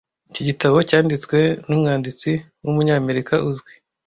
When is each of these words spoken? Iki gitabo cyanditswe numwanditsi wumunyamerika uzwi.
Iki 0.29 0.41
gitabo 0.49 0.77
cyanditswe 0.89 1.37
numwanditsi 1.67 2.29
wumunyamerika 2.63 3.33
uzwi. 3.49 3.71